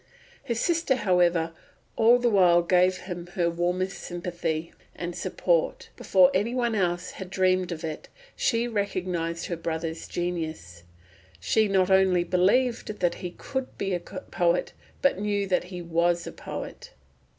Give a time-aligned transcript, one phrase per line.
[0.41, 1.51] His sister, however,
[1.95, 5.89] all the while gave him her warmest sympathy and support.
[5.95, 10.81] Before any one else had dreamed of it, she recognised her brother's genius;
[11.39, 16.25] she not only believed that he would be a poet, but knew that he was
[16.25, 16.93] a poet.